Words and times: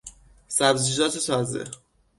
سبزیجات 0.47 1.17
تازه 1.17 1.65